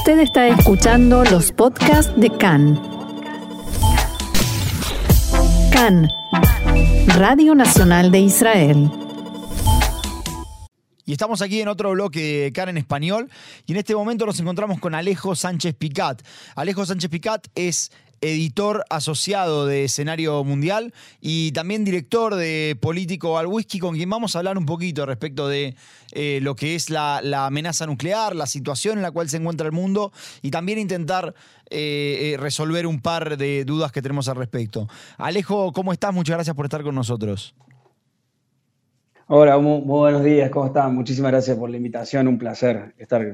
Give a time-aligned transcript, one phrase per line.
[0.00, 2.80] Usted está escuchando los podcasts de CAN.
[5.70, 6.08] CAN,
[7.18, 8.90] Radio Nacional de Israel.
[11.04, 13.30] Y estamos aquí en otro bloque de CAN en español
[13.66, 16.22] y en este momento nos encontramos con Alejo Sánchez Picat.
[16.56, 23.46] Alejo Sánchez Picat es editor asociado de Escenario Mundial y también director de Político al
[23.46, 25.74] Whisky, con quien vamos a hablar un poquito respecto de
[26.12, 29.72] eh, lo que es la, amenaza nuclear, la situación en la cual se encuentra el
[29.72, 30.12] mundo
[30.42, 31.34] y también intentar
[31.70, 34.88] eh, eh, resolver un par de dudas que tenemos al respecto.
[35.16, 36.12] Alejo, ¿cómo estás?
[36.12, 37.54] Muchas gracias por estar con nosotros.
[39.28, 40.94] Hola, muy, buenos días, ¿cómo están?
[40.94, 43.30] Muchísimas gracias por la invitación, un placer estar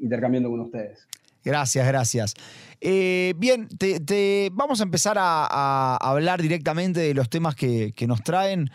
[0.00, 1.06] intercambiando con ustedes.
[1.44, 2.34] Gracias, gracias.
[2.80, 8.70] Eh, bien, te, vamos a empezar a, hablar directamente de los temas que, nos traen.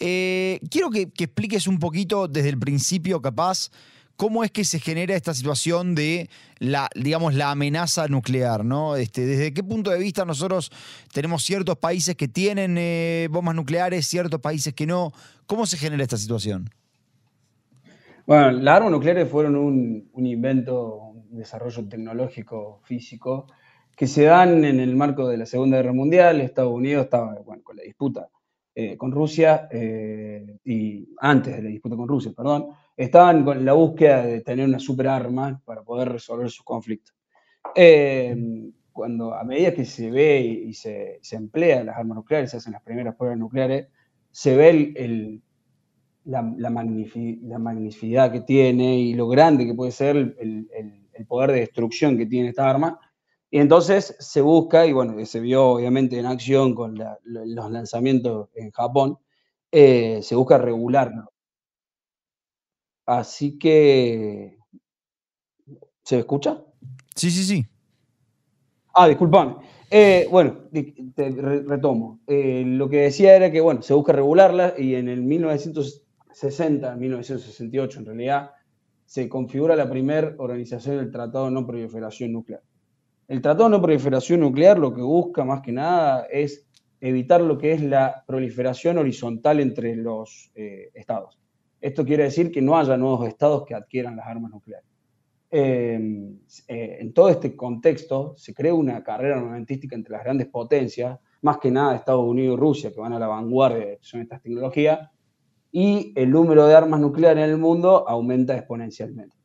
[0.00, 3.70] Eh, quiero que, expliques un poquito desde el principio, capaz,
[4.16, 6.28] cómo es que se genera esta situación de
[6.58, 8.96] la, digamos, la amenaza nuclear, ¿no?
[8.96, 10.72] Este, desde qué punto de vista nosotros
[11.12, 15.12] tenemos ciertos países que tienen eh, bombas nucleares, ciertos países que no.
[15.46, 16.68] ¿Cómo se genera esta situación?
[18.26, 23.46] Bueno, las armas nucleares fueron un, un invento, desarrollo tecnológico, físico,
[23.96, 26.40] que se dan en el marco de la Segunda Guerra Mundial.
[26.40, 28.28] Estados Unidos estaba bueno, con la disputa
[28.78, 33.72] eh, con Rusia, eh, y antes de la disputa con Rusia, perdón, estaban con la
[33.72, 37.16] búsqueda de tener una superarma para poder resolver sus conflictos.
[37.74, 38.36] Eh,
[38.92, 42.74] cuando a medida que se ve y se, se emplean las armas nucleares, se hacen
[42.74, 43.88] las primeras pruebas nucleares,
[44.30, 45.42] se ve el,
[46.24, 52.18] la, la, magnificidad que tiene y lo grande que puede ser el poder de destrucción
[52.18, 53.00] que tiene esta arma.
[53.50, 58.70] Y entonces se busca, y bueno, se vio obviamente en acción con los lanzamientos en
[58.70, 59.18] Japón,
[59.70, 61.32] eh, se busca regularlo.
[63.06, 64.58] Así que...
[66.02, 66.62] ¿Se escucha?
[67.14, 67.66] Sí, sí, sí.
[68.94, 69.56] Ah, disculpame.
[69.90, 70.68] Eh, bueno,
[71.14, 72.20] te retomo.
[72.26, 78.00] Eh, lo que decía era que, bueno, se busca regularla y en el 1960, 1968
[78.00, 78.50] en realidad,
[79.06, 82.60] se configura la primera organización del Tratado de No Proliferación Nuclear.
[83.28, 86.66] El Tratado de No Proliferación Nuclear lo que busca más que nada es
[87.00, 91.38] evitar lo que es la proliferación horizontal entre los eh, estados.
[91.80, 94.88] Esto quiere decir que no haya nuevos estados que adquieran las armas nucleares.
[95.48, 96.00] Eh,
[96.66, 101.58] eh, en todo este contexto se crea una carrera armamentística entre las grandes potencias, más
[101.58, 105.08] que nada Estados Unidos y Rusia, que van a la vanguardia de estas tecnologías,
[105.78, 109.36] y el número de armas nucleares en el mundo aumenta exponencialmente.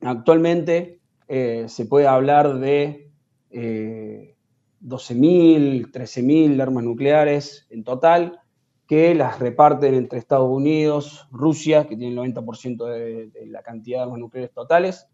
[0.00, 3.10] Actualmente eh, se puede hablar de
[3.50, 8.38] 12.000, 13.000 armas nucleares en total,
[8.86, 14.02] que las reparten entre Estados Unidos, Rusia, que tiene el 90% de, la cantidad de
[14.04, 15.08] armas nucleares totales,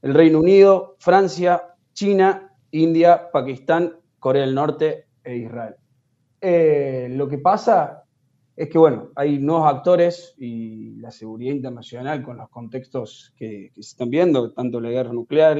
[0.00, 5.74] el Reino Unido, Francia, China, India, Pakistán, Corea del Norte e Israel.
[6.40, 8.03] Eh, lo que pasa
[8.56, 13.80] es que, bueno, hay nuevos actores y la seguridad internacional con los contextos que, se
[13.80, 15.58] están viendo, tanto la guerra nuclear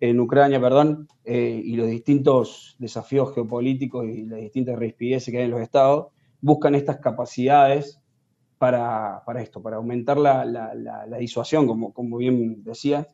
[0.00, 5.44] en Ucrania, perdón, eh, y los distintos desafíos geopolíticos y las distintas rispideces que hay
[5.44, 6.08] en los estados,
[6.40, 8.00] buscan estas capacidades
[8.58, 13.06] para, esto, para aumentar la, disuasión, como, como bien decía,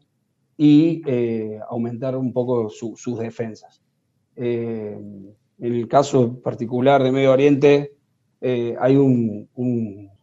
[0.56, 3.82] y eh, aumentar un poco sus defensas.
[4.36, 4.98] Eh,
[5.60, 7.97] en el caso particular de Medio Oriente,
[8.40, 9.48] eh, hay un,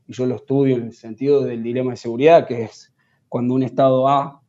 [0.07, 2.93] y yo lo estudio en el sentido del dilema de seguridad, que es
[3.27, 4.41] cuando un Estado A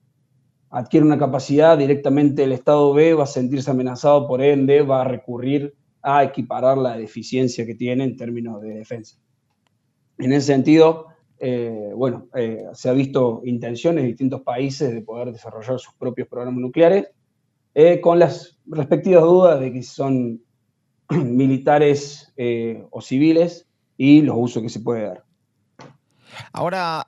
[0.71, 5.05] adquiere una capacidad, directamente el Estado B va a sentirse amenazado, por ende va a
[5.05, 9.19] recurrir a equiparar la deficiencia que tiene en términos de defensa.
[10.19, 11.07] En ese sentido,
[11.39, 16.29] eh, bueno, eh, se ha visto intenciones de distintos países de poder desarrollar sus propios
[16.29, 17.09] programas nucleares,
[18.01, 20.41] con las respectivas dudas de que son
[21.11, 25.25] militares eh, o civiles y los usos que se puede dar.
[26.53, 27.07] Ahora,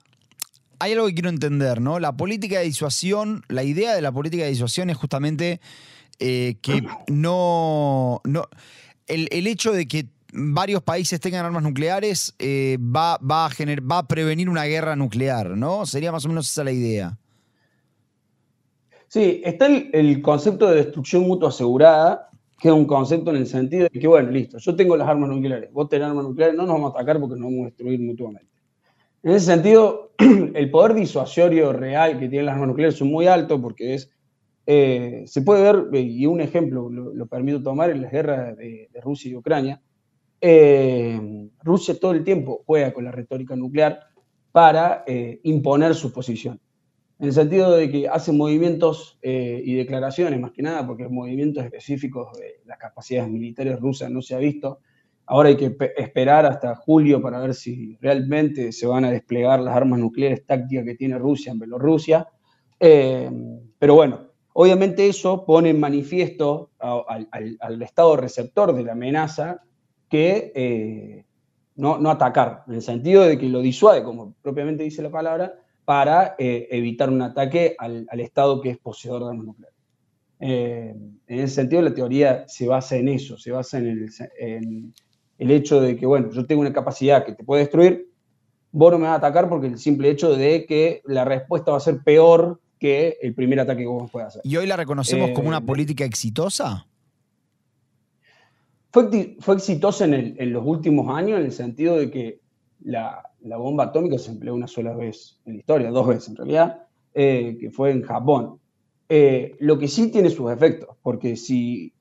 [0.79, 1.99] hay algo que quiero entender, ¿no?
[1.99, 5.59] La política de disuasión, la idea de la política de disuasión es justamente
[6.19, 8.21] eh, que no.
[8.23, 8.45] no
[9.07, 14.07] el, hecho de que varios países tengan armas nucleares eh, va, va, a va a
[14.07, 15.85] prevenir una guerra nuclear, ¿no?
[15.85, 17.17] Sería más o menos esa la idea.
[19.07, 22.28] Sí, está el concepto de destrucción mutua asegurada,
[22.59, 25.29] que es un concepto en el sentido de que, bueno, listo, yo tengo las armas
[25.29, 27.99] nucleares, vos tenés armas nucleares, no nos vamos a atacar porque nos vamos a destruir
[28.01, 28.49] mutuamente.
[29.23, 30.11] En ese sentido,
[30.53, 34.11] el poder disuasorio real que tienen las armas nucleares es muy alto porque es,
[34.65, 39.31] eh, se puede ver, y un ejemplo lo, permito tomar en las guerras de, Rusia
[39.31, 39.81] y Ucrania,
[40.41, 43.99] eh, Rusia todo el tiempo juega con la retórica nuclear
[44.51, 46.59] para eh, imponer su posición.
[47.19, 51.65] En el sentido de que hace movimientos eh, y declaraciones, más que nada, porque movimientos
[51.65, 54.79] específicos de las capacidades militares rusas no se ha visto.
[55.25, 59.75] Ahora hay que esperar hasta julio para ver si realmente se van a desplegar las
[59.75, 62.25] armas nucleares tácticas que tiene Rusia en Bielorrusia.
[62.79, 63.29] Eh,
[63.77, 69.61] pero bueno, obviamente eso pone en manifiesto al, Estado receptor de la amenaza
[70.07, 71.25] que eh,
[71.75, 75.53] no, no, atacar, en el sentido de que lo disuade, como propiamente dice la palabra,
[75.89, 79.75] para eh, evitar un ataque al, Estado que es poseedor de armas nucleares.
[80.39, 84.93] en ese sentido, la teoría se basa en eso, se basa en el, en
[85.39, 88.07] el hecho de que, bueno, yo tengo una capacidad que te puede destruir,
[88.71, 91.77] vos no me vas a atacar porque el simple hecho de que la respuesta va
[91.77, 94.43] a ser peor que el primer ataque que vos puedas hacer.
[94.45, 96.85] ¿Y hoy la reconocemos como una eh, política exitosa?
[98.91, 102.41] Fue, fue exitosa en, los últimos años en el sentido de que
[102.83, 103.23] la,
[103.57, 106.83] bomba atómica se empleó una sola vez en la historia, dos veces en realidad,
[107.13, 108.59] eh, que fue en Japón.
[109.07, 111.93] Eh, lo que sí tiene sus efectos, porque si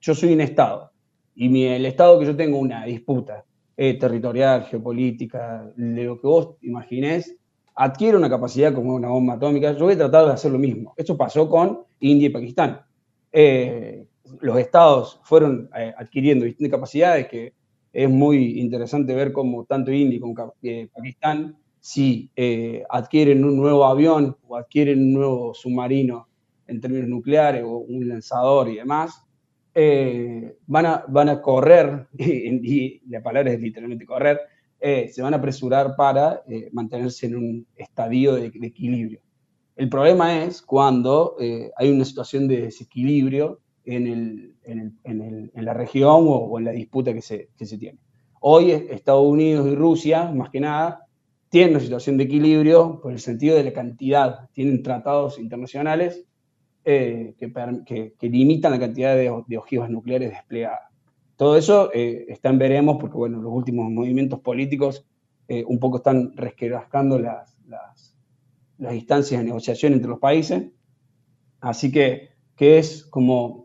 [0.00, 0.92] yo soy un Estado
[1.34, 3.44] y el Estado que yo tengo una disputa
[3.76, 7.36] territorial, geopolítica, de lo que vos imaginés,
[7.74, 10.94] adquiere una capacidad como una bomba atómica, yo voy a tratar de hacer lo mismo.
[10.96, 12.80] Esto pasó con India y Pakistán.
[13.32, 14.06] Eh,
[14.40, 17.52] los estados fueron eh, adquiriendo distintas capacidades que
[17.94, 22.30] es muy interesante ver cómo tanto India como eh, Pakistán, si
[22.88, 26.28] adquieren un nuevo avión o adquieren un nuevo submarino
[26.66, 29.22] en términos nucleares o un lanzador y demás,
[30.66, 34.40] van, a, van a correr, y la palabra es literalmente correr,
[34.86, 39.22] eh, se van a apresurar para eh, mantenerse en un estadio de, equilibrio.
[39.76, 44.56] El problema es cuando eh, hay una situación de desequilibrio en,
[45.54, 47.48] la región o, en la disputa que se,
[47.78, 47.98] tiene.
[48.40, 51.06] Hoy Estados Unidos y Rusia, más que nada,
[51.48, 54.50] tienen una situación de equilibrio por el sentido de la cantidad.
[54.52, 56.26] Tienen tratados internacionales
[56.84, 57.34] que,
[58.20, 60.94] limitan la cantidad de, de ojivas nucleares desplegadas.
[61.36, 65.04] Todo eso eh, está en veremos porque, bueno, los últimos movimientos políticos
[65.48, 68.16] eh, un poco están resquebrajando las, las,
[68.78, 70.70] las, instancias de negociación entre los países.
[71.60, 73.63] Así que, que es como,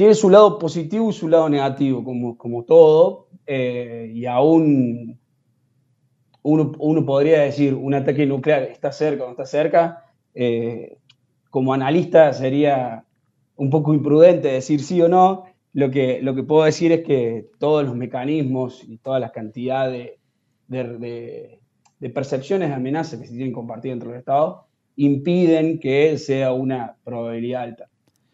[0.00, 5.20] tiene su lado positivo y su lado negativo, como, como todo, eh, y aún
[6.40, 10.06] uno, uno, podría decir un ataque nuclear está cerca o no está cerca.
[11.50, 13.04] como analista sería
[13.56, 15.44] un poco imprudente decir sí o no,
[15.74, 19.90] lo que, lo que puedo decir es que todos los mecanismos y toda la cantidad
[19.90, 20.18] de,
[22.14, 24.62] percepciones de amenazas que se tienen compartidas entre los estados
[24.96, 27.89] impiden que sea una probabilidad alta.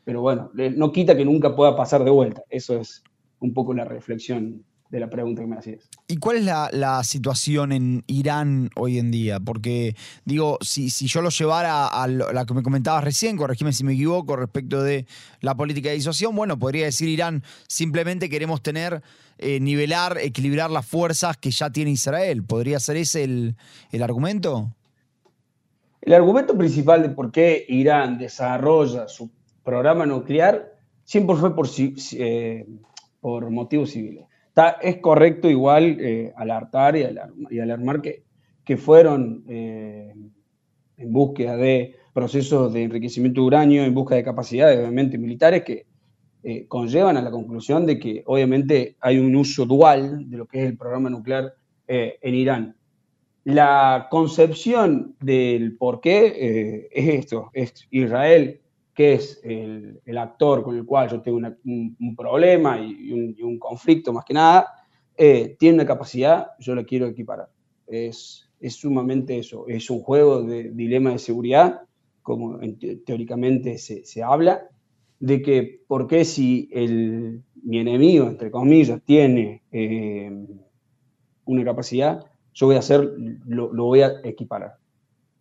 [0.06, 2.44] Pero bueno, no quita que nunca pueda pasar de vuelta.
[2.48, 3.02] Eso es
[3.40, 5.90] un poco la reflexión de la pregunta que me hacías.
[6.06, 9.40] ¿Y cuál es la, situación en Irán hoy en día?
[9.40, 13.82] Porque, digo, si, si yo lo llevara a, la que me comentabas recién, corregime si
[13.82, 15.06] me equivoco, respecto de
[15.40, 19.02] la política de disuasión, bueno, podría decir Irán, simplemente queremos tener,
[19.38, 22.44] eh, nivelar, equilibrar las fuerzas que ya tiene Israel.
[22.44, 23.56] ¿Podría ser ese el,
[24.00, 24.70] argumento?
[26.00, 29.32] El argumento principal de por qué Irán desarrolla su
[29.66, 30.72] programa nuclear
[31.04, 32.66] siempre fue por, eh,
[33.50, 34.26] motivos civiles
[34.80, 38.24] es correcto igual eh, alertar y, alarmar que,
[38.64, 40.14] que fueron eh,
[40.96, 45.86] en búsqueda de procesos de enriquecimiento de uranio, en busca de capacidades, obviamente, militares que
[46.42, 50.62] eh, conllevan a la conclusión de que obviamente hay un uso dual de lo que
[50.62, 51.52] es el programa nuclear
[51.88, 52.76] en Irán.
[53.44, 58.60] La concepción del por qué es esto, es Israel
[58.96, 63.12] que es el, actor con el cual yo tengo un, problema y
[63.42, 64.68] un, conflicto más que nada,
[65.14, 67.50] eh, tiene una capacidad, yo la quiero equiparar.
[67.86, 71.82] Es, es sumamente eso, es un juego de dilema de seguridad,
[72.22, 72.58] como
[73.04, 74.66] teóricamente se, se, habla,
[75.20, 80.32] de que por qué si el, mi enemigo, entre comillas, tiene eh,
[81.44, 82.24] una capacidad,
[82.54, 83.12] yo voy a hacer,
[83.44, 84.76] lo, lo, voy a equiparar.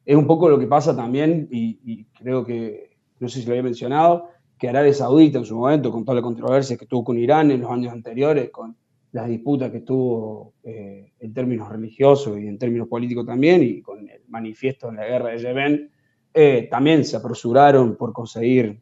[0.06, 3.64] Es un poco lo que pasa también, y creo que no sé si lo había
[3.64, 7.52] mencionado, que Arabia Saudita en su momento, con toda la controversia que tuvo con Irán
[7.52, 8.76] en los años anteriores, con
[9.12, 14.10] las disputas que tuvo eh, en términos religiosos y en términos políticos también, y con
[14.10, 15.92] el manifiesto en la guerra de Yemen,
[16.34, 18.82] eh, también se apresuraron por conseguir,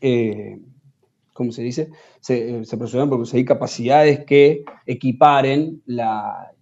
[0.00, 0.60] eh,
[1.32, 1.90] ¿cómo se dice?
[2.20, 6.52] Se, apresuraron por conseguir capacidades que equiparen la,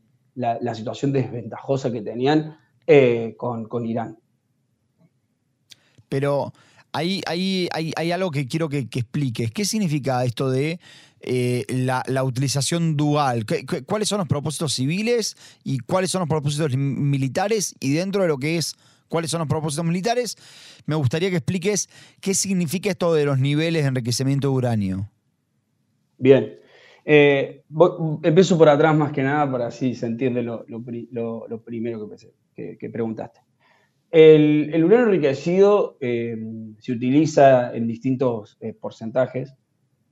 [0.72, 2.56] situación desventajosa que tenían
[3.36, 4.18] con, con Irán.
[6.08, 6.52] Pero
[6.92, 9.50] hay, hay, algo que quiero que, expliques.
[9.50, 10.80] ¿Qué significa esto de
[11.20, 13.44] eh, la, utilización dual?
[13.86, 17.74] ¿Cuáles son los propósitos civiles y cuáles son los propósitos militares?
[17.80, 18.76] Y dentro de lo que es
[19.08, 20.36] cuáles son los propósitos militares,
[20.86, 21.88] me gustaría que expliques
[22.20, 25.10] qué significa esto de los niveles de enriquecimiento de uranio.
[26.16, 26.56] Bien.
[27.04, 27.64] Eh,
[28.22, 30.64] empiezo por atrás más que nada para así se entiende lo,
[31.64, 32.08] primero
[32.54, 33.40] que, preguntaste.
[34.10, 36.36] El, uranio enriquecido eh,
[36.78, 39.54] se utiliza en distintos eh, porcentajes.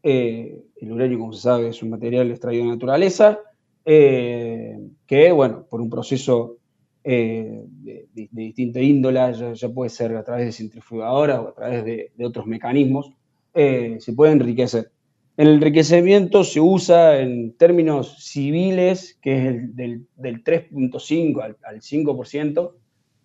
[0.03, 3.41] el uranio, como se sabe, es un material extraído de naturaleza
[3.85, 6.59] que, bueno, por un proceso
[7.03, 7.65] de,
[8.13, 12.47] distinta índola, ya, puede ser a través de centrifugadoras o a través de, de otros
[12.47, 13.11] mecanismos,
[13.55, 14.93] se puede enriquecer.
[15.39, 20.09] El enriquecimiento se usa en términos civiles, que es el del,
[20.43, 22.73] 3.5 al, 5%,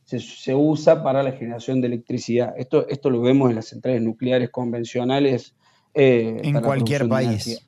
[0.05, 2.53] se, usa para la generación de electricidad.
[2.57, 5.55] Esto, esto lo vemos en las centrales nucleares convencionales.
[5.93, 7.67] Eh, en cualquier país.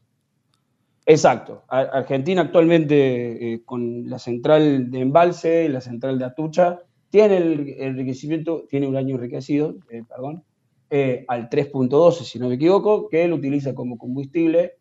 [1.06, 1.64] Exacto.
[1.68, 8.66] Argentina actualmente eh, con la central de embalse, la central de Atucha, tiene el enriquecimiento,
[8.70, 10.44] tiene uranio enriquecido, eh, perdón,
[10.90, 14.74] eh, al 3.12, si no me equivoco, que él utiliza como combustible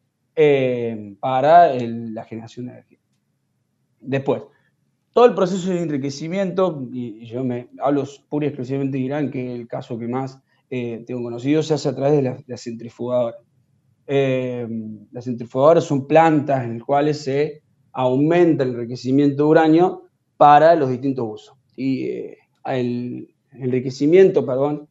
[1.20, 2.98] para la generación de energía.
[4.00, 4.42] Después,
[5.14, 9.54] todo el proceso de enriquecimiento, y, yo me hablo pura y exclusivamente de Irán, que
[9.54, 12.56] es el caso que más eh, tengo conocido, se hace a través de la, la
[12.58, 13.38] centrifugadora.
[14.06, 20.02] las centrifugadoras son plantas en las cuales se aumenta el enriquecimiento de uranio
[20.36, 21.56] para los distintos usos.
[21.76, 22.10] Y
[22.66, 24.88] el enriquecimiento, perdón,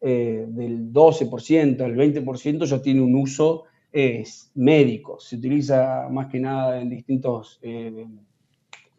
[0.00, 5.18] eh, del 12% al 20% ya tiene un uso eh, médico.
[5.18, 8.06] Se utiliza más que nada en distintos eh,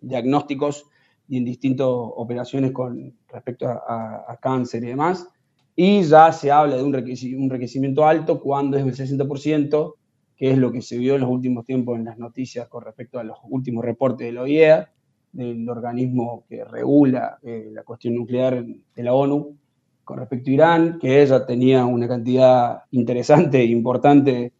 [0.01, 0.85] diagnósticos
[1.27, 5.27] y en distintas operaciones con respecto a, cáncer y demás.
[5.75, 9.93] Y ya se habla de un, enriquecimiento alto cuando es el 60%,
[10.35, 13.19] que es lo que se vio en los últimos tiempos en las noticias con respecto
[13.19, 14.91] a los últimos reportes de la OIEA,
[15.31, 19.55] del organismo que regula la cuestión nuclear de la ONU,
[20.03, 24.53] con respecto a Irán, que ella tenía una cantidad interesante e importante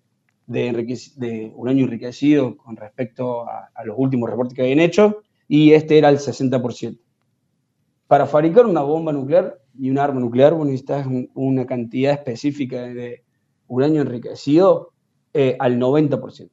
[0.46, 5.98] de, de uranio enriquecido con respecto a, los últimos reportes que habían hecho, y este
[5.98, 7.00] era el 60%.
[8.08, 13.24] Para fabricar una bomba nuclear y un arma nuclear, vos necesitas una cantidad específica de
[13.68, 14.94] uranio enriquecido
[15.34, 16.50] eh, al 90%.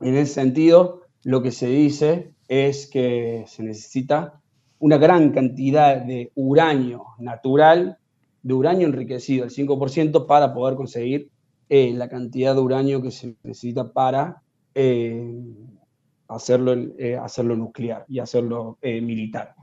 [0.00, 4.40] En ese sentido, lo que se dice es que se necesita
[4.78, 7.98] una gran cantidad de uranio natural,
[8.42, 11.30] de uranio enriquecido, el 5%, para poder conseguir
[11.68, 14.42] eh, la cantidad de uranio que se necesita para
[14.74, 15.32] eh,
[16.30, 19.54] hacerlo, eh, hacerlo nuclear y hacerlo militar.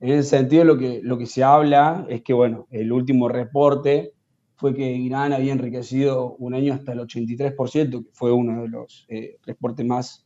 [0.00, 4.12] En ese sentido, lo que, lo que se habla es que, bueno, el último reporte
[4.56, 9.06] fue que Irán había enriquecido un año hasta el 83%, que fue uno de los
[9.44, 10.24] reportes más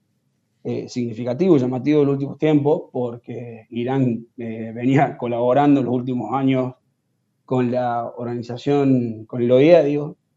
[0.64, 5.94] eh, significativo y llamativo en los últimos tiempos, porque Irán eh, venía colaborando en los
[5.94, 6.75] últimos años
[7.44, 9.50] con la organización, con el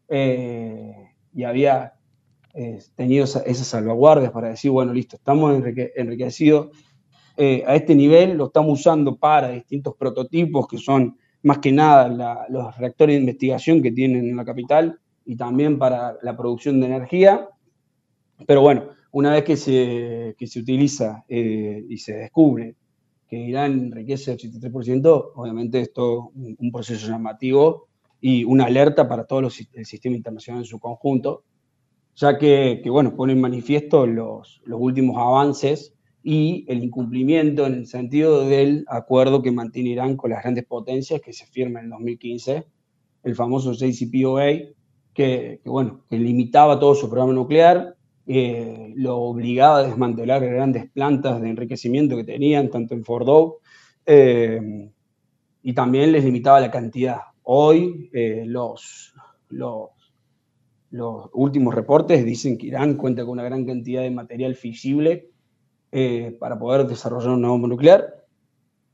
[0.08, 1.94] eh, y había
[2.96, 5.62] tenido esas salvaguardias para decir, bueno, listo, estamos
[5.96, 6.68] enriquecidos
[7.38, 12.76] a este nivel, lo estamos usando para distintos prototipos que son más que nada los
[12.76, 17.48] reactores de investigación que tienen en la capital y también para la producción de energía.
[18.46, 22.76] Pero bueno, una vez que se, se utiliza eh, y se descubre
[23.28, 27.88] que Irán enriquece el 83%, obviamente esto es un, proceso llamativo
[28.20, 31.44] y una alerta para todo el sistema internacional en su conjunto,
[32.14, 37.86] ya que, bueno, pone en manifiesto los, los últimos avances y el incumplimiento en el
[37.86, 41.90] sentido del acuerdo que mantiene Irán con las grandes potencias que se firma en el
[41.92, 42.64] 2015,
[43.24, 44.44] el famoso JCPOA,
[45.14, 50.88] que, que, bueno, que limitaba todo su programa nuclear, eh, lo obligaba a desmantelar grandes
[50.90, 53.58] plantas de enriquecimiento que tenían, tanto en Fordow,
[54.06, 54.90] eh,
[55.62, 57.18] y también les limitaba la cantidad.
[57.42, 59.12] Hoy eh, los,
[59.48, 59.90] los,
[60.92, 65.28] los, últimos reportes dicen que Irán cuenta con una gran cantidad de material fisible
[66.38, 68.24] para poder desarrollar una bomba nuclear.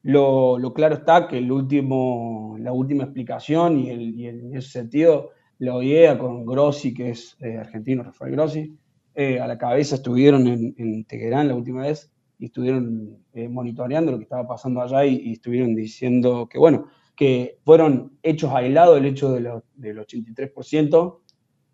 [0.02, 4.70] Lo, lo, claro está que el último, la última explicación, y, el, y en ese
[4.70, 8.76] sentido, la OIEA con Grossi, que es argentino, Rafael Grossi,
[9.20, 14.18] eh, a la cabeza estuvieron en, Teherán la última vez y estuvieron eh, monitoreando lo
[14.18, 16.86] que estaba pasando allá y, estuvieron diciendo que, bueno,
[17.16, 21.18] que fueron hechos aislados el hecho de del 83%.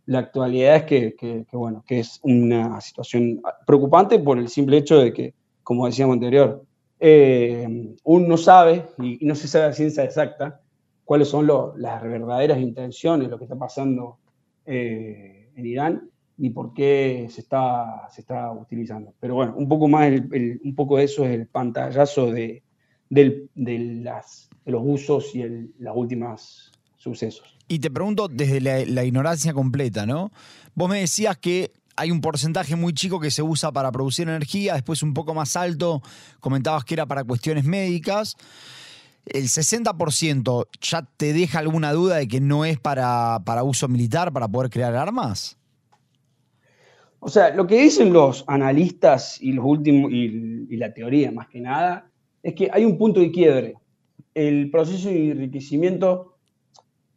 [0.07, 5.13] La actualidad es que, bueno, que es una situación preocupante por el simple hecho de
[5.13, 6.65] que, como decíamos anterior,
[7.01, 10.61] eh, uno no sabe y, no se sabe a ciencia exacta
[11.05, 14.19] cuáles son las verdaderas intenciones, lo que está pasando
[14.67, 19.15] en Irán ni por qué se está, se está utilizando.
[19.21, 22.63] Pero bueno, un poco más, un poco de eso es el pantallazo de,
[23.09, 23.49] de
[24.03, 25.43] las los usos y
[25.79, 27.54] los últimos sucesos.
[27.69, 30.31] Y te pregunto desde la, ignorancia completa, ¿no?
[30.75, 34.75] Vos me decías que hay un porcentaje muy chico que se usa para producir energía,
[34.75, 36.03] después un poco más alto,
[36.41, 38.37] comentabas que era para cuestiones médicas.
[39.27, 44.33] ¿El 60% ya te deja alguna duda de que no es para, para uso militar,
[44.33, 45.57] para poder crear armas?
[47.27, 51.59] O sea, lo que dicen los analistas y los últimos, y, la teoría más que
[51.59, 52.11] nada,
[52.43, 53.77] es que hay un punto de quiebre.
[54.35, 56.34] El proceso de enriquecimiento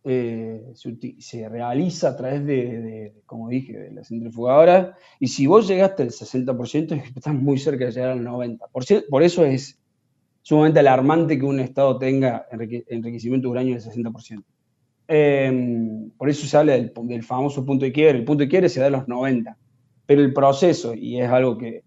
[0.10, 0.72] eh,
[1.20, 6.10] se, realiza a través de, como dije, de las centrifugadoras, y si vos llegaste al
[6.12, 9.06] 60%, estás muy cerca de llegar al 90%.
[9.10, 9.78] Por, eso es
[10.42, 14.44] sumamente alarmante que un Estado tenga enriquecimiento de uranio del 60%.
[15.10, 18.20] Em, por eso se habla del, famoso punto de quiebre.
[18.20, 19.56] El punto de quiebre se da a los 90%
[20.06, 21.84] pero el proceso, y es algo que,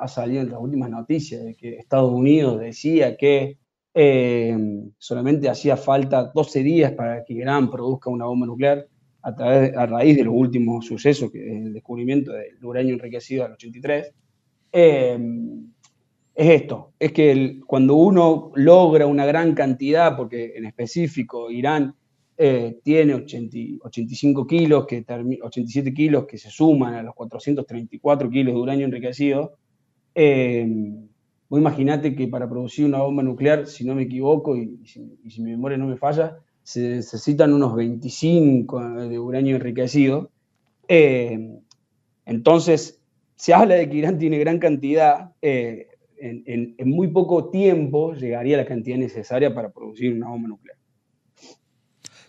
[0.00, 3.58] ha salido en las últimas noticias, de que Estados Unidos decía que
[3.94, 4.56] eh,
[4.98, 8.86] solamente hacía falta 12 días para que Irán produzca una bomba nuclear
[9.22, 13.44] a, través, a raíz de los últimos sucesos, que es el descubrimiento del uranio enriquecido
[13.44, 14.12] al 83,
[14.72, 15.18] eh,
[16.34, 21.94] es esto, es que cuando uno logra una gran cantidad, porque en específico Irán
[22.36, 28.60] eh, tiene 85 kilos, que 87 kilos que se suman a los 434 kilos de
[28.60, 29.56] uranio enriquecido.
[31.48, 35.00] Vos imaginate que para producir una bomba nuclear, si no me equivoco y, si,
[35.42, 40.30] mi memoria no me falla, se necesitan unos 25 de uranio enriquecido.
[40.88, 41.60] Eh,
[42.26, 43.00] entonces,
[43.36, 48.64] se habla de que Irán tiene gran cantidad, en, en muy poco tiempo llegaría la
[48.64, 50.78] cantidad necesaria para producir una bomba nuclear.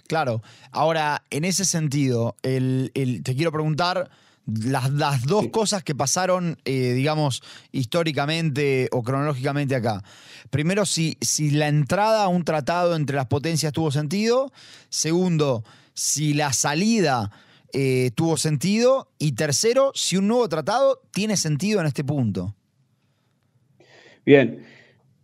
[0.08, 0.42] Claro.
[0.72, 4.10] Ahora, en ese sentido, te quiero preguntar
[4.46, 10.04] las, dos cosas que pasaron, eh, digamos, históricamente o cronológicamente acá.
[10.50, 14.52] Primero, si, si la entrada a un tratado entre las potencias tuvo sentido.
[14.90, 17.32] Segundo, si la salida
[17.74, 19.10] eh, tuvo sentido.
[19.18, 22.56] Y tercero, si un nuevo tratado tiene sentido en este punto.
[24.26, 24.66] Bien.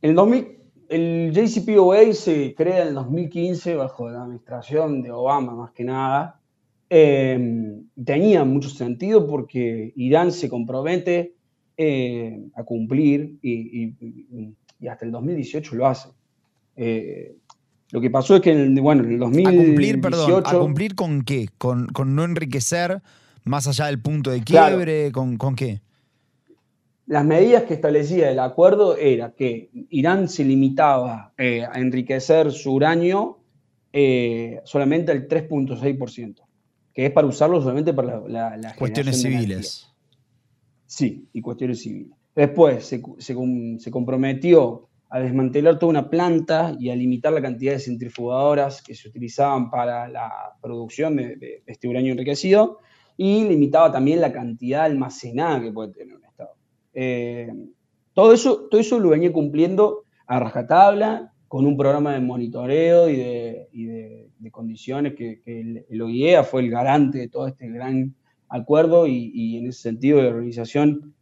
[0.02, 0.58] En 2000,
[0.90, 6.41] el JCPOA se crea en el 2015 bajo la administración de Obama más que nada.
[6.94, 11.36] Em, tenía mucho sentido porque Irán se compromete
[11.78, 13.94] eh, a cumplir y,
[14.90, 16.10] hasta el 2018 lo hace.
[16.76, 17.38] Eh,
[17.92, 19.62] lo que pasó es que en el, bueno, en el 2018...
[19.62, 21.48] A cumplir, perdón, ¿a cumplir con qué?
[21.58, 23.02] ¿Con, no enriquecer
[23.46, 25.14] más allá del punto de quiebre?
[25.14, 25.80] ¿Con, ¿Con qué?
[27.06, 32.74] las medidas que establecía el acuerdo era que Irán se limitaba eh, a enriquecer su
[32.74, 33.40] uranio
[33.94, 36.42] eh, solamente al 3.6%,
[37.02, 39.88] que es para usarlo solamente para la, la, cuestiones civiles.
[40.86, 42.16] Sí, y cuestiones civiles.
[42.36, 48.84] Después se, comprometió a desmantelar toda una planta y a limitar la cantidad de centrifugadoras
[48.84, 52.78] que se utilizaban para la producción de este uranio enriquecido
[53.18, 56.18] y limitaba también la cantidad almacenada que puede tener
[56.94, 57.52] eh,
[58.14, 63.16] todo, eso, todo eso lo venía cumpliendo a rajatabla, con un programa de monitoreo y
[63.16, 68.16] de, condiciones que, el, OIEA fue el garante de todo este gran
[68.48, 71.14] acuerdo y, en ese sentido la organización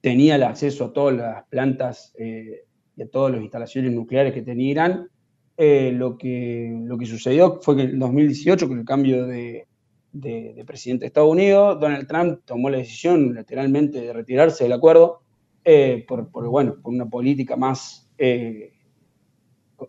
[0.00, 2.64] tenía el acceso a todas las plantas eh,
[2.96, 5.08] y a todas las instalaciones nucleares que tenía Irán.
[5.56, 9.66] Eh, lo, que, lo que sucedió fue que en 2018, con el cambio de,
[10.14, 15.20] de, presidente de Estados Unidos, Donald Trump tomó la decisión lateralmente de retirarse del acuerdo
[15.64, 18.72] eh, por, bueno, por una política más eh,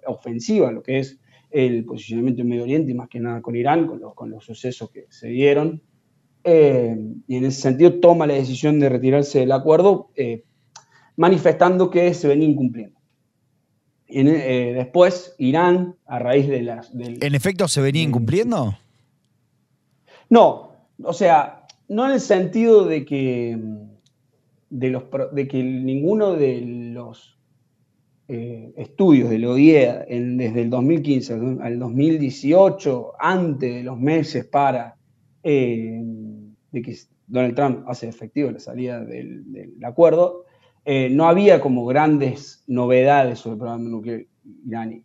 [0.07, 1.19] ofensiva, lo que es
[1.55, 4.43] el posicionamiento en Medio Oriente y más que nada con Irán, con los, con los
[4.43, 5.81] sucesos que se dieron.
[6.43, 6.95] Eh,
[7.27, 10.11] y en ese sentido toma la decisión de retirarse del acuerdo,
[11.15, 12.99] manifestando que se venía incumpliendo.
[14.07, 16.91] Y después, Irán, a raíz de las...
[16.93, 18.77] ¿En efecto se venía incumpliendo?
[20.29, 20.71] No,
[21.03, 23.57] o sea, no en el sentido de que,
[24.69, 27.37] de los, de que ninguno de los
[28.27, 34.97] eh, estudios de la OIE desde el 2015 al 2018, antes de los meses para
[35.43, 36.03] eh,
[36.71, 39.43] que Donald Trump hace efectivo la salida del,
[39.83, 40.45] acuerdo,
[40.83, 44.25] eh, no había como grandes novedades sobre el programa nuclear
[44.65, 45.03] iraní.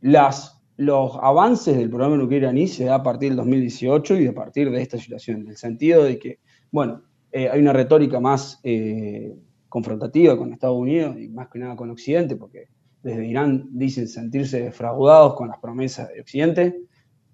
[0.00, 4.34] Las los avances del programa nuclear iraní se da a partir del 2018 y a
[4.34, 6.38] partir de esta situación, en el sentido de que,
[6.70, 8.60] bueno, eh, hay una retórica más
[9.76, 12.68] confrontativa con Estados Unidos y más que nada con Occidente, porque
[13.02, 16.80] desde Irán dicen sentirse defraudados con las promesas de Occidente,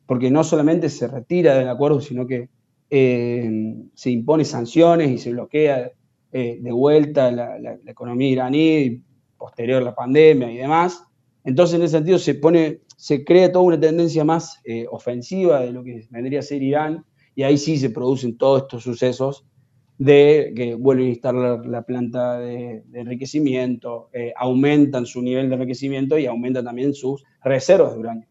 [0.06, 2.48] porque no solamente se retira del acuerdo, sino que
[2.90, 3.48] eh,
[3.94, 5.92] se impone sanciones y se bloquea
[6.32, 9.02] de vuelta la, la economía iraní
[9.38, 11.04] posterior a la pandemia y demás.
[11.44, 15.72] Entonces, en ese sentido, se pone, se crea toda una tendencia más eh, ofensiva de
[15.72, 17.04] lo que vendría a ser Irán,
[17.36, 19.44] y ahí sí se producen todos estos sucesos
[20.02, 26.18] de que vuelven a instalar la planta de, enriquecimiento, eh, aumentan su nivel de enriquecimiento
[26.18, 28.26] y aumentan también sus reservas de uranio.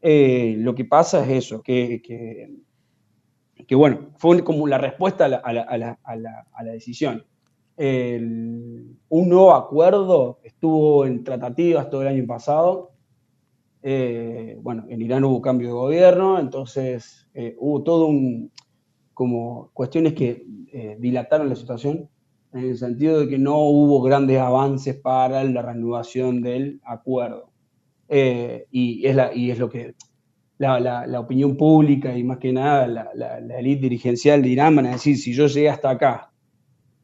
[0.00, 5.36] Eh, lo que pasa es eso, que, que, bueno, fue como la respuesta a la,
[5.36, 7.24] a la, decisión.
[7.76, 12.90] un nuevo acuerdo estuvo en tratativas todo el año pasado.
[13.80, 18.50] Eh, bueno, en Irán hubo cambio de gobierno, entonces hubo todo un,
[19.14, 22.08] como cuestiones que eh, dilataron la situación,
[22.52, 27.50] en el sentido de que no hubo grandes avances para la reanudación del acuerdo.
[28.08, 29.94] Eh, y, es la, y es lo que
[30.58, 34.86] la, la, opinión pública y más que nada la, la, élite dirigencial de Irán van
[34.86, 36.30] a decir, si yo llegué hasta acá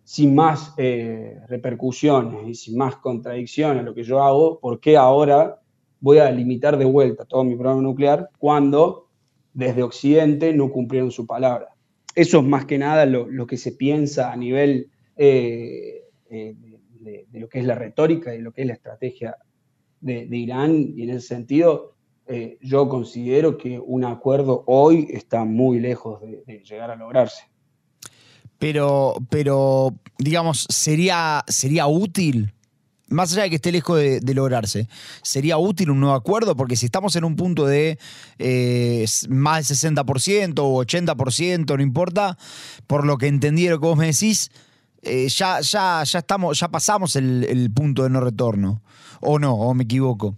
[0.04, 4.96] sin más eh, repercusiones y sin más contradicciones a lo que yo hago, ¿por qué
[4.96, 5.60] ahora
[6.00, 9.08] voy a limitar de vuelta todo mi programa nuclear cuando
[9.52, 11.74] desde Occidente no cumplieron su palabra?
[12.18, 16.56] Eso es más que nada lo, que se piensa a nivel eh, eh,
[16.98, 19.36] de, lo que es la retórica y lo que es la estrategia
[20.00, 20.94] de, Irán.
[20.96, 21.94] Y en ese sentido,
[22.26, 27.44] eh, yo considero que un acuerdo hoy está muy lejos de, llegar a lograrse.
[28.58, 32.52] Pero, pero digamos, ¿sería, sería útil
[33.08, 34.88] más allá de que esté lejos de, lograrse,
[35.22, 36.56] ¿sería útil un nuevo acuerdo?
[36.56, 37.98] Porque si estamos en un punto de
[38.38, 42.36] eh, más del 60% o 80%, no importa,
[42.86, 44.50] por lo que entendí lo que vos me decís,
[45.02, 48.82] eh, ya, ya, ya, estamos, ya pasamos el, punto de no retorno.
[49.20, 49.54] ¿O no?
[49.54, 50.36] ¿O me equivoco?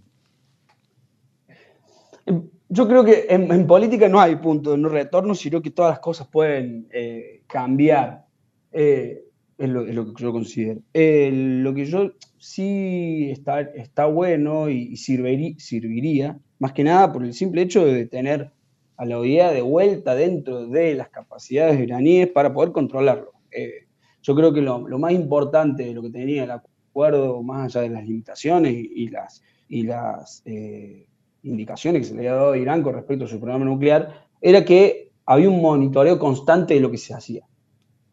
[2.69, 5.99] Yo creo que en, política no hay punto de no retorno, sino que todas las
[5.99, 8.25] cosas pueden eh, cambiar.
[8.71, 10.79] Es lo, que yo considero.
[10.93, 17.61] lo que yo sí está, está bueno y, serviría, más que nada por el simple
[17.61, 18.51] hecho de tener
[18.97, 23.33] a la OEA de vuelta dentro de las capacidades iraníes para poder controlarlo.
[23.51, 23.85] Eh,
[24.23, 27.93] yo creo que lo, más importante de lo que tenía el acuerdo, más allá de
[27.93, 31.05] las limitaciones y, las, y las eh,
[31.43, 34.65] indicaciones que se le había dado a Irán con respecto a su programa nuclear, era
[34.65, 37.45] que había un monitoreo constante de lo que se hacía.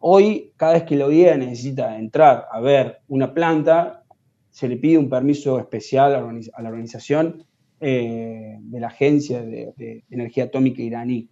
[0.01, 3.98] Hoy, cada vez que la OEA necesita entrar a ver una planta,
[4.51, 7.45] se le pide un permiso especial a la organización
[7.81, 11.29] eh, de la Agencia de, Energía Atómica iraní.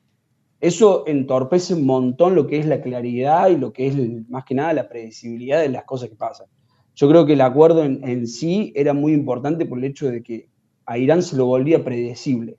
[0.60, 4.54] Eso entorpece un montón lo que es la claridad y lo que es más que
[4.54, 6.46] nada la predecibilidad de las cosas que pasan.
[6.94, 10.48] Yo creo que el acuerdo en, sí era muy importante por el hecho de que
[10.86, 12.56] a Irán se lo volvía predecible.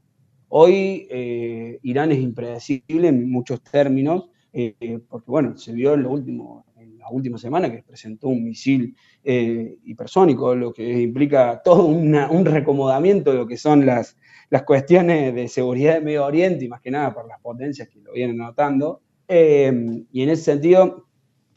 [0.49, 6.11] Hoy eh, Irán es impredecible en muchos términos eh, porque bueno, se vio en, lo
[6.11, 6.65] último,
[7.07, 13.31] la última semana que presentó un misil eh, hipersónico, lo que implica todo un recomodamiento
[13.31, 14.17] de lo que son las,
[14.49, 17.99] las cuestiones de seguridad de Medio Oriente y más que nada por las potencias que
[17.99, 19.01] lo vienen notando.
[19.27, 21.07] Eh, y en ese sentido,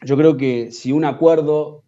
[0.03, 1.85] yo creo que si un acuerdo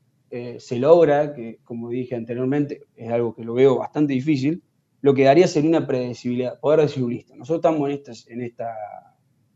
[0.56, 4.62] se logra, que como dije anteriormente, es algo que lo veo bastante difícil,
[5.02, 8.74] lo que daría sería una predecibilidad, poder decir, listo, nosotros estamos en esta, en esta,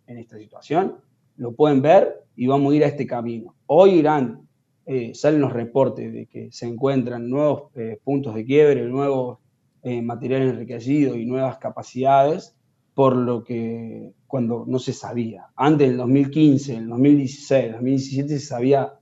[0.06, 0.98] en esta situación,
[1.36, 3.54] lo pueden ver y vamos a ir a este camino.
[3.66, 4.46] Hoy Irán,
[4.84, 9.38] eh, salen los reportes de que se encuentran nuevos eh, puntos de quiebre, nuevos
[9.82, 12.54] eh, materiales enriquecidos y nuevas capacidades,
[12.94, 15.46] por lo que cuando no se sabía.
[15.56, 18.92] Antes del 2015, el 2016, 2017 se sabía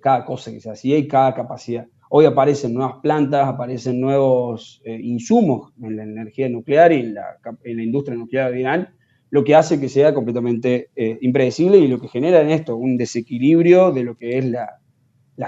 [0.00, 1.86] cada cosa que se hacía y cada capacidad.
[2.08, 7.76] Hoy aparecen nuevas plantas, aparecen nuevos insumos en la energía nuclear y en la, en
[7.76, 8.88] la industria nuclear de Irán
[9.30, 12.96] lo que hace que sea completamente eh, impredecible y lo que genera en esto un
[12.96, 14.68] desequilibrio de lo que es la,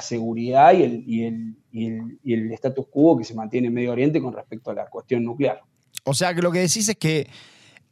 [0.00, 4.20] seguridad y el, y, el, y, el, status quo que se mantiene en Medio Oriente
[4.20, 5.60] con respecto a la cuestión nuclear.
[6.04, 7.26] O sea que lo que decís es que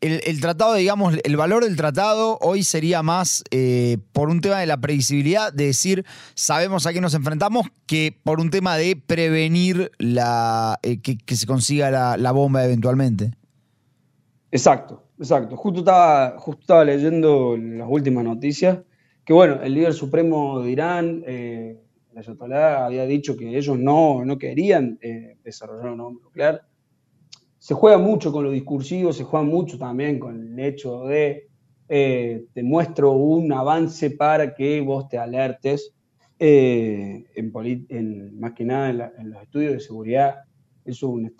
[0.01, 4.66] el, tratado, digamos, el valor del tratado hoy sería más eh, por un tema de
[4.66, 9.90] la previsibilidad, de decir, sabemos a qué nos enfrentamos, que por un tema de prevenir
[9.98, 13.33] la, eh, que, se consiga la bomba eventualmente.
[14.53, 18.78] Exacto, Exacto, justo estaba, justo estaba leyendo las últimas noticias
[19.24, 21.76] que, bueno, el líder supremo de Irán, eh,
[22.16, 26.62] Ayatollah, había dicho que ellos no, no querían eh, desarrollar una bomba nuclear.
[27.59, 31.48] Se juega mucho con lo discursivo, se juega mucho también con el hecho de
[31.88, 35.94] eh, te muestro un avance para que vos te alertes.
[36.38, 40.37] Eh, en, más que nada en los estudios de seguridad
[40.90, 41.31] es una,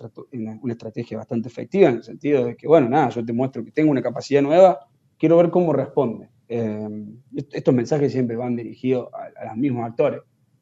[0.69, 3.91] estrategia bastante efectiva en el sentido de que, bueno, nada, yo te muestro que tengo
[3.91, 4.79] una capacidad nueva,
[5.17, 6.29] quiero ver cómo responde.
[6.49, 6.89] Eh,
[7.53, 10.21] estos mensajes siempre van dirigidos a, los mismos actores,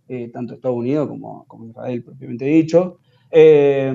[0.08, 2.98] eh, tanto Estados Unidos como, Israel propiamente dicho.
[3.30, 3.92] Eh,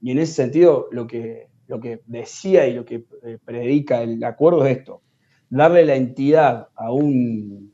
[0.00, 3.04] y en ese sentido, lo que, lo que decía y lo que
[3.44, 5.02] predica el acuerdo es esto,
[5.48, 7.72] darle la entidad a un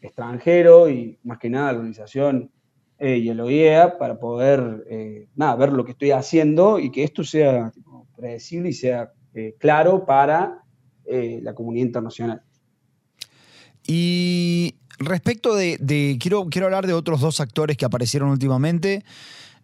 [0.00, 2.50] extranjero y más que nada a la organización
[2.98, 7.04] eh, y el OIEA para poder eh, nada, ver lo que estoy haciendo y que
[7.04, 7.72] esto sea
[8.16, 9.12] predecible y sea
[9.58, 10.64] claro para
[11.06, 12.42] la comunidad internacional.
[13.86, 19.04] Y respecto de, de, quiero, quiero hablar de otros dos actores que aparecieron últimamente.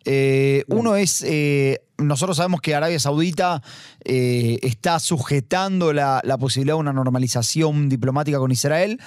[0.05, 3.63] Eh, uno es, eh, nosotros sabemos que Arabia Saudita
[4.05, 9.01] eh, está sujetando la, posibilidad de una normalización diplomática con Israel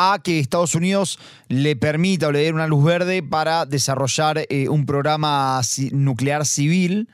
[0.00, 4.86] a que Estados Unidos le permita o le dé una luz verde para desarrollar un
[4.86, 7.08] programa nuclear civil.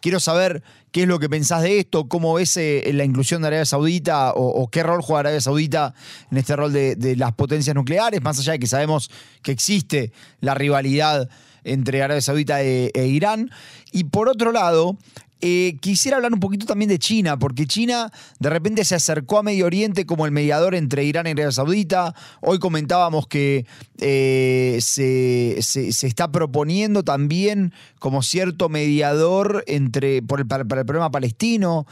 [0.00, 3.64] Quiero saber qué es lo que pensás de esto, cómo ves la inclusión de Arabia
[3.64, 5.94] Saudita o, qué rol juega Arabia Saudita
[6.30, 9.10] en este rol de, de las potencias nucleares, más allá de que sabemos
[9.42, 11.28] que existe la rivalidad
[11.64, 13.50] entre Arabia Saudita e, e Irán.
[13.90, 14.96] Y por otro lado,
[15.44, 19.42] eh, quisiera hablar un poquito también de China, porque China de repente se acercó a
[19.42, 22.14] Medio Oriente como el mediador entre Irán y Arabia Saudita.
[22.40, 23.66] Hoy comentábamos que
[23.98, 31.86] eh, se, está proponiendo también como cierto mediador entre, por el, para, el problema palestino.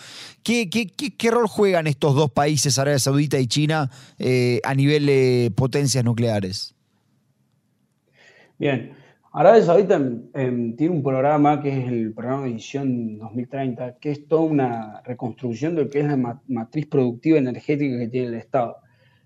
[0.44, 5.52] ¿Qué, qué, rol juegan estos dos países, Arabia Saudita y China, eh, a nivel de
[5.56, 6.76] potencias nucleares?
[8.60, 8.92] Bien,
[9.32, 10.00] Arabia Saudita
[10.34, 15.76] tiene un programa que es el programa de Edición 2030, que es toda una reconstrucción
[15.76, 18.78] de lo que es la matriz productiva energética que tiene el Estado.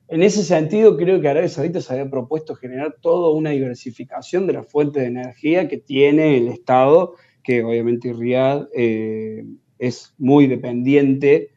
[0.09, 4.53] En ese sentido, creo que Arabia Saudita se había propuesto generar toda una diversificación de
[4.53, 9.47] las fuentes de energía que tiene el Estado, que obviamente Riyadh eh,
[9.79, 11.49] es muy dependiente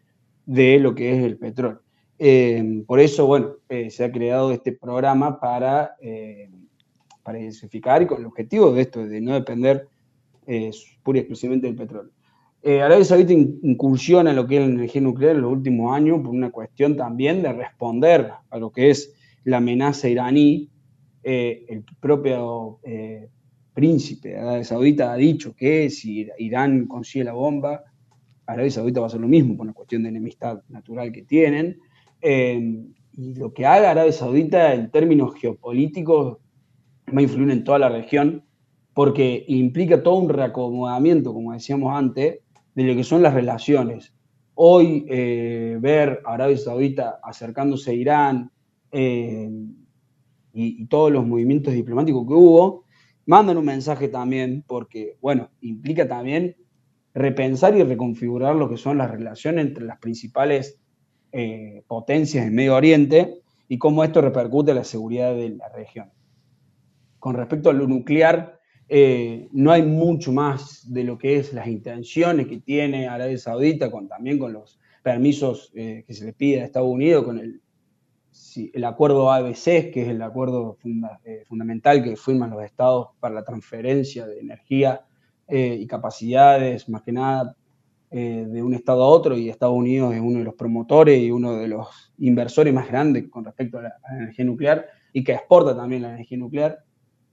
[0.46, 1.82] de lo que es el petróleo.
[2.18, 5.98] Eh, por eso, bueno, eh, se ha creado este programa para
[7.28, 9.86] para identificar y con el objetivo de esto, de no depender
[10.46, 10.72] eh,
[11.04, 12.14] pura y exclusivamente del petróleo.
[12.64, 16.22] Eh, Arabia Saudita incursiona en lo que es la energía nuclear en los últimos años
[16.22, 19.14] por una cuestión también de responder a lo que es
[19.44, 20.70] la amenaza iraní.
[21.22, 22.80] Eh, el propio
[23.74, 27.84] príncipe de Arabia Saudita ha dicho que si Irán consigue la bomba,
[28.46, 31.78] Arabia Saudita va a hacer lo mismo por una cuestión de enemistad natural que tienen.
[32.24, 36.38] y lo que haga Arabia Saudita en términos geopolíticos
[37.16, 38.44] va a influir en toda la región
[38.94, 42.40] porque implica todo un reacomodamiento, como decíamos antes,
[42.74, 44.14] de lo que son las relaciones.
[44.56, 48.52] Hoy eh, ver a Arabia Saudita acercándose a Irán
[48.92, 49.50] eh,
[50.54, 52.86] y, todos los movimientos diplomáticos que hubo,
[53.28, 56.56] mandan un mensaje también porque, bueno, implica también
[57.14, 60.80] repensar y reconfigurar lo que son las relaciones entre las principales
[61.32, 66.10] eh, potencias en Medio Oriente y cómo esto repercute en la seguridad de la región
[67.28, 71.68] con respecto a lo nuclear, eh, no hay mucho más de lo que es las
[71.68, 76.64] intenciones que tiene Arabia Saudita, también con los permisos eh, que se le pide a
[76.64, 77.62] Estados Unidos, con el,
[78.74, 80.78] el acuerdo ABC, que es el acuerdo
[81.26, 85.06] eh, fundamental que firman los estados para la transferencia de energía
[85.50, 87.58] y capacidades, más que nada,
[88.10, 91.58] de un estado a otro, y Estados Unidos es uno de los promotores y uno
[91.58, 96.04] de los inversores más grandes con respecto a la energía nuclear y que exporta también
[96.04, 96.87] la energía nuclear.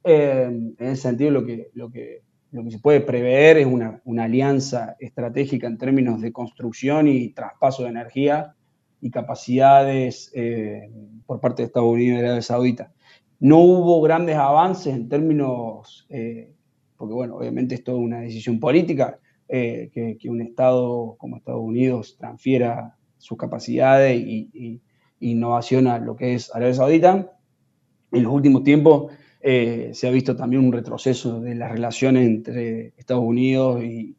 [0.07, 4.03] Eh, en ese sentido, lo que, lo que, lo que se puede prever es una,
[4.05, 8.55] una, alianza estratégica en términos de construcción y traspaso de energía
[9.01, 10.91] y capacidades eh,
[11.25, 12.93] por parte de Estados Unidos y Arabia Saudita.
[13.41, 16.53] No hubo grandes avances en términos, eh,
[16.99, 22.17] porque bueno, obviamente es toda una decisión política, que, que, un Estado como Estados Unidos
[22.19, 24.81] transfiera sus capacidades y, y,
[25.21, 27.33] innovación a lo que es Arabia Saudita.
[28.11, 29.13] En los últimos tiempos
[29.47, 34.17] eh, se ha visto también un retroceso de las relaciones entre Estados Unidos y,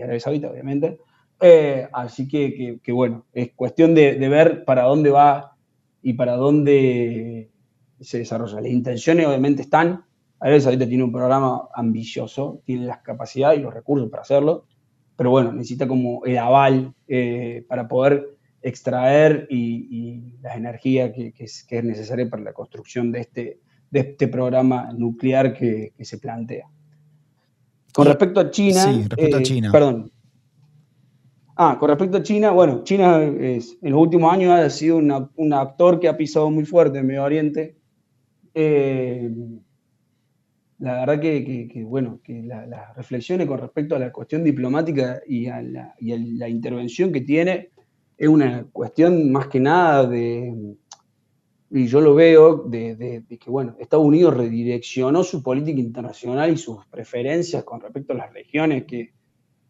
[0.00, 0.98] Arabia Saudita, obviamente.
[1.40, 5.56] Eh, así que, bueno, es cuestión de, ver para dónde va
[6.00, 7.50] y para dónde
[7.98, 8.60] se desarrolla.
[8.60, 10.04] Las intenciones obviamente están.
[10.38, 14.66] Arabia Saudita tiene un programa ambicioso, tiene las capacidades y los recursos para hacerlo,
[15.16, 18.28] pero bueno, necesita como el aval eh, para poder
[18.62, 23.58] extraer y, las energías que, es, que, es, necesaria para la construcción de este,
[23.90, 26.66] de este programa nuclear que, se plantea.
[27.92, 28.84] Con respecto a China.
[28.84, 29.72] Sí, respecto a eh, China.
[29.72, 30.12] Perdón.
[31.56, 35.52] Ah, con respecto a China, bueno, China es, en los últimos años ha sido un
[35.52, 37.76] actor que ha pisado muy fuerte en Medio Oriente.
[38.54, 39.28] Eh,
[40.78, 45.60] la verdad que, bueno, que las reflexiones con respecto a la cuestión diplomática y a,
[45.60, 47.70] la, y a la intervención que tiene
[48.16, 50.76] es una cuestión más que nada de,
[51.70, 56.86] y yo lo veo de, que, bueno, Estados Unidos redireccionó su política internacional y sus
[56.86, 59.12] preferencias con respecto a las regiones que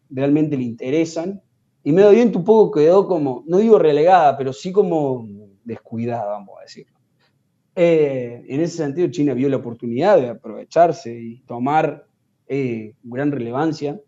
[0.09, 1.41] realmente le interesan,
[1.83, 5.27] y Medio Oriente un poco quedó como, no digo relegada, pero sí como
[5.63, 6.97] descuidada, vamos a decirlo.
[7.75, 12.05] Eh, en ese sentido, China vio la oportunidad de aprovecharse y tomar
[12.47, 13.99] eh, gran relevancia,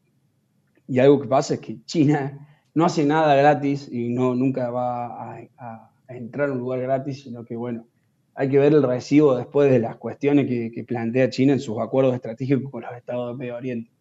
[0.87, 5.33] y algo que pasa es que China no hace nada gratis y no, nunca va
[5.57, 7.87] a entrar a un lugar gratis, sino que, bueno,
[8.35, 12.15] hay que ver el recibo después de las cuestiones que, plantea China en sus acuerdos
[12.15, 13.91] estratégicos con los estados de Medio Oriente.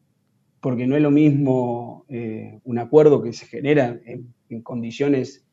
[0.60, 5.44] Porque no es lo mismo eh, un acuerdo que se genera en, condiciones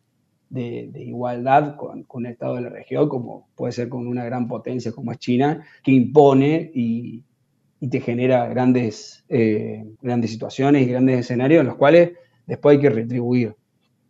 [0.50, 4.48] de, igualdad con, con, un estado de la región, como puede ser con una gran
[4.48, 7.24] potencia como es China, que impone y,
[7.92, 12.14] te genera grandes, eh, grandes situaciones y grandes escenarios en los cuales
[12.48, 13.56] después hay que retribuir.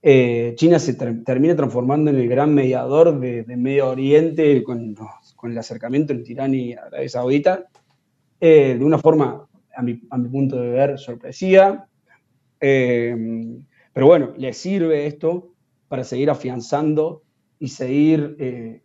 [0.01, 4.95] Eh, China se termina transformando en el gran mediador de, Medio Oriente con,
[5.43, 7.65] el acercamiento entre Irán y Arabia Saudita,
[8.39, 11.88] eh, de una forma, a mi, punto de ver, sorpresiva.
[12.60, 13.15] Eh,
[13.93, 15.53] pero bueno, le sirve esto
[15.88, 17.23] para seguir afianzando
[17.60, 18.36] y seguir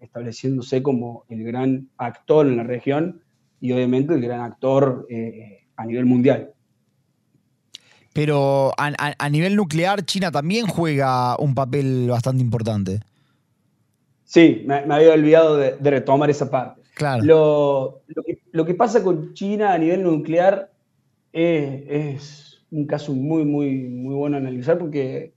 [0.01, 3.22] estableciéndose como el gran actor en la región
[3.61, 5.07] y obviamente el gran actor
[5.77, 6.55] a nivel mundial.
[8.12, 13.01] Pero a, nivel nuclear, China también juega un papel bastante importante.
[14.25, 16.83] Sí, me, había olvidado de, retomar esa parte.
[16.94, 18.03] Claro.
[18.53, 20.70] Lo, que, pasa con China a nivel nuclear
[21.33, 25.33] es, un caso muy, muy, muy bueno a analizar porque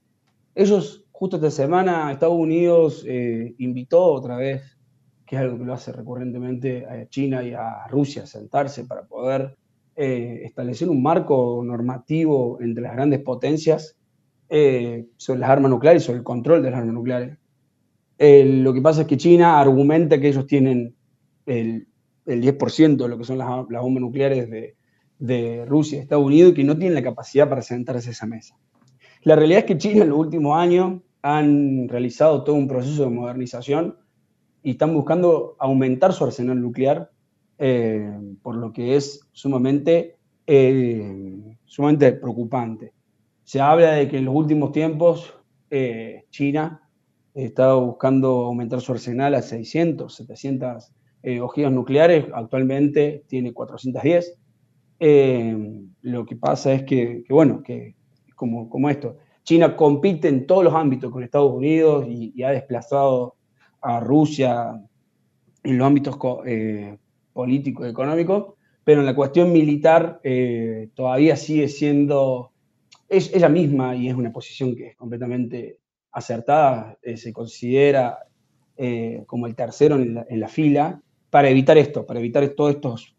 [0.54, 4.76] ellos, justo esta semana, Estados Unidos eh, invitó otra vez,
[5.26, 9.04] que es algo que lo hace recurrentemente a China y a Rusia, a sentarse para
[9.04, 9.56] poder
[9.96, 13.96] eh, establecer un marco normativo entre las grandes potencias
[14.48, 17.38] eh, sobre las armas nucleares y sobre el control de las armas nucleares.
[18.18, 20.94] lo que pasa es que China argumenta que ellos tienen
[21.46, 21.88] el,
[22.26, 24.76] 10% de lo que son las, bombas nucleares de,
[25.18, 28.26] de Rusia y Estados Unidos y que no tienen la capacidad para sentarse a esa
[28.26, 28.56] mesa.
[29.22, 33.10] La realidad es que China en los últimos años han realizado todo un proceso de
[33.10, 33.96] modernización
[34.62, 37.10] y están buscando aumentar su arsenal nuclear
[37.58, 40.16] eh, por lo que es sumamente,
[40.46, 42.92] eh, sumamente preocupante.
[43.44, 45.34] Se habla de que en los últimos tiempos
[45.70, 46.82] eh, China
[47.34, 50.92] estaba buscando aumentar su arsenal a 600, 700
[51.40, 54.38] ojivas nucleares, actualmente tiene 410.
[56.02, 57.96] lo que pasa es que, bueno, que
[58.36, 63.36] como, como esto, China compite en todos los ámbitos con Estados Unidos y, ha desplazado
[63.80, 64.80] a Rusia
[65.62, 66.16] en los ámbitos
[67.36, 72.52] político y económico, pero en la cuestión militar eh, todavía sigue siendo
[73.08, 75.78] es ella misma y es una posición que es completamente
[76.10, 78.18] acertada, eh, se considera
[78.76, 83.14] eh, como el tercero en la, fila para evitar esto, para evitar todos estos,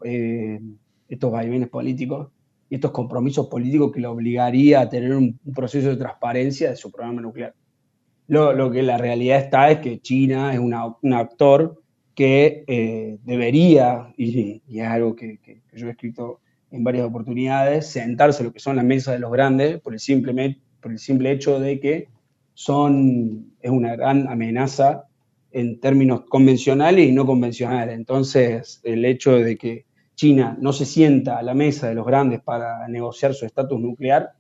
[1.08, 2.30] estos vaivenes políticos
[2.70, 6.92] y estos compromisos políticos que le obligaría a tener un, proceso de transparencia de su
[6.92, 7.54] programa nuclear.
[8.28, 11.82] Lo, que la realidad está es que China es un actor
[12.18, 15.38] que eh, debería, y, es algo que,
[15.72, 16.40] yo he escrito
[16.72, 20.58] en varias oportunidades, sentarse lo que son las mesas de los grandes por el simple,
[20.82, 22.08] por el simple hecho de que
[22.56, 25.04] son, es una gran amenaza
[25.52, 27.94] en términos convencionales y no convencionales.
[27.94, 32.42] Entonces, el hecho de que China no se sienta a la mesa de los grandes
[32.42, 34.32] para negociar su estatus nuclear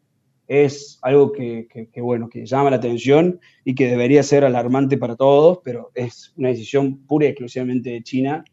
[0.47, 5.59] es algo que, bueno, que llama la atención y que debería ser alarmante para todos,
[5.63, 8.45] pero es una decisión pura y exclusivamente de China,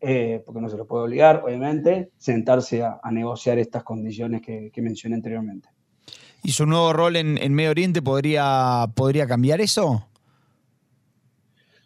[0.00, 5.16] eh, porque no se lo puede obligar, obviamente, sentarse a, negociar estas condiciones que, mencioné
[5.16, 5.68] anteriormente.
[6.42, 10.06] ¿Y su nuevo rol en, Medio Oriente podría, podría cambiar eso?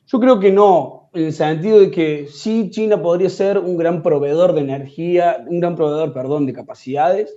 [0.07, 4.03] Yo creo que no, en el sentido de que sí, China podría ser un gran
[4.03, 7.37] proveedor de energía, un gran proveedor, perdón, de capacidades.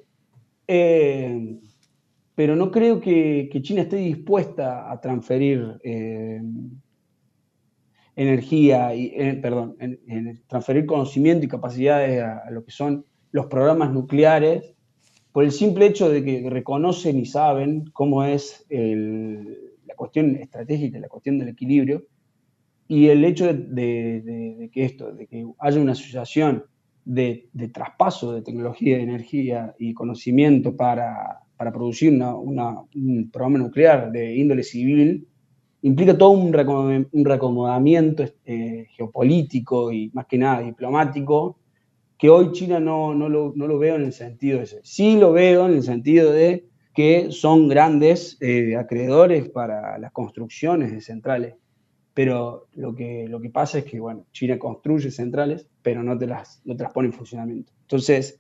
[0.68, 1.60] Eh,
[2.38, 6.40] pero no creo que, China esté dispuesta a transferir eh,
[8.16, 9.42] energía, y, eh,
[10.46, 14.76] transferir conocimiento y capacidades a, lo que son los programas nucleares,
[15.32, 21.10] por el simple hecho de que reconocen y saben cómo es la cuestión estratégica, la
[21.10, 22.04] cuestión del equilibrio,
[22.88, 26.66] y el hecho de, que esto, de que haya una asociación
[27.04, 34.36] de, traspaso de tecnología, de energía y conocimiento para para producir un programa nuclear de
[34.36, 35.28] índole civil
[35.82, 41.58] implica todo un, reacomodamiento este, geopolítico y más que nada diplomático
[42.18, 44.80] que hoy China no, no, lo, no, lo, veo en el sentido ese.
[44.84, 50.92] Sí lo veo en el sentido de que son grandes eh, acreedores para las construcciones
[50.92, 51.56] de centrales,
[52.16, 56.26] pero lo que, lo que pasa es que, bueno, China construye centrales, pero no te
[56.26, 57.72] las, no te las pone en funcionamiento.
[57.82, 58.40] Entonces,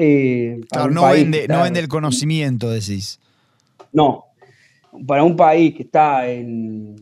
[0.00, 3.18] eh, claro, no, vende, no vende el conocimiento, decís.
[3.92, 4.26] No,
[5.06, 6.96] para un país que está en,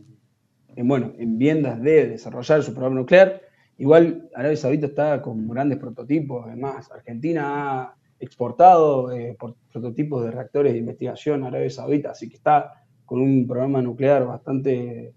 [0.74, 3.42] en, bueno, en viendas de desarrollar su programa nuclear,
[3.78, 9.36] igual Arabia Saudita está con grandes prototipos, además Argentina ha exportado eh,
[9.70, 14.24] prototipos de reactores de investigación a Arabia Saudita, así que está con un programa nuclear
[14.26, 15.12] bastante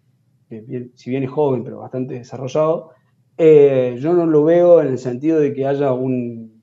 [0.95, 2.91] si bien es joven, pero bastante desarrollado,
[3.37, 6.58] eh, yo no lo veo en el sentido de que haya un,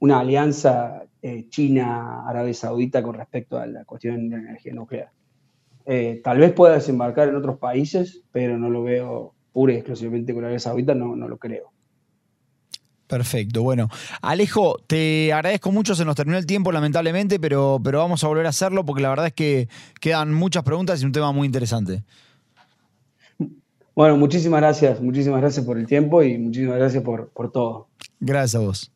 [0.00, 5.10] una alianza eh, China-Arabia Saudita con respecto a la cuestión de la energía nuclear.
[5.86, 10.34] Eh, tal vez pueda desembarcar en otros países, pero no lo veo pura y exclusivamente
[10.34, 11.72] con Arabia Saudita, no, no lo creo.
[13.08, 13.88] Perfecto, bueno.
[14.20, 18.44] Alejo, te agradezco mucho, se nos terminó el tiempo lamentablemente, pero, pero vamos a volver
[18.44, 19.68] a hacerlo porque la verdad es que
[19.98, 22.04] quedan muchas preguntas y un tema muy interesante.
[23.94, 27.88] Bueno, muchísimas gracias, muchísimas gracias por el tiempo y muchísimas gracias por, por todo.
[28.20, 28.92] Gracias a vos.